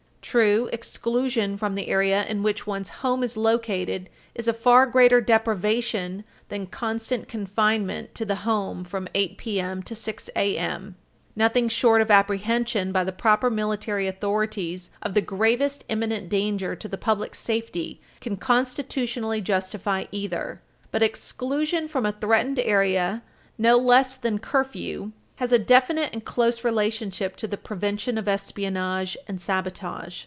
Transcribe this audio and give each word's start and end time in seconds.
True, 0.23 0.69
exclusion 0.71 1.57
from 1.57 1.75
the 1.75 1.89
area 1.89 2.23
in 2.25 2.41
which 2.41 2.65
one's 2.65 2.87
home 3.03 3.21
is 3.21 3.35
located 3.35 4.07
is 4.33 4.47
a 4.47 4.53
far 4.53 4.85
greater 4.85 5.19
deprivation 5.19 6.23
than 6.47 6.67
constant 6.67 7.27
confinement 7.27 8.15
to 8.15 8.23
the 8.23 8.35
home 8.47 8.85
from 8.85 9.09
8 9.13 9.37
p.m. 9.37 9.83
to 9.83 9.93
6 9.93 10.29
a.m. 10.37 10.95
Nothing 11.35 11.67
short 11.67 11.99
of 12.01 12.09
apprehension 12.09 12.93
by 12.93 13.03
the 13.03 13.11
proper 13.11 13.49
military 13.49 14.07
authorities 14.07 14.89
of 15.01 15.15
the 15.15 15.21
gravest 15.21 15.83
imminent 15.89 16.29
danger 16.29 16.77
to 16.77 16.87
the 16.87 16.97
public 16.99 17.35
safety 17.35 17.99
can 18.21 18.37
constitutionally 18.37 19.41
justify 19.41 20.05
either. 20.13 20.61
But 20.91 21.03
exclusion 21.03 21.89
from 21.89 22.05
a 22.05 22.13
threatened 22.13 22.59
area, 22.59 23.21
no 23.57 23.75
less 23.75 24.15
than 24.15 24.39
curfew, 24.39 25.11
has 25.37 25.51
a 25.51 25.59
definite 25.59 26.11
and 26.13 26.23
close 26.23 26.63
relationship 26.63 27.35
to 27.35 27.47
the 27.47 27.57
prevention 27.57 28.17
of 28.17 28.27
espionage 28.27 29.17
and 29.27 29.41
sabotage. 29.41 30.19